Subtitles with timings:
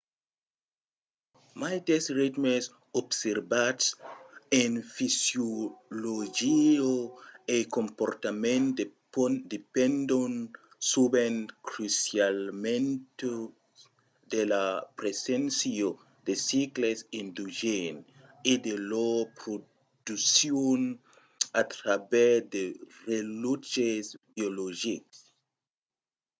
[1.59, 2.65] maites ritmes
[3.01, 3.85] observats
[4.61, 6.91] en fisiologia
[7.55, 8.65] e comportament
[9.53, 10.31] dependon
[10.91, 13.19] sovent crucialament
[14.31, 14.65] de la
[14.99, 15.87] preséncia
[16.25, 17.99] de cicles endogèns
[18.51, 20.81] e de lor produccion
[21.59, 22.63] a travèrs de
[23.09, 25.17] relòtges biologics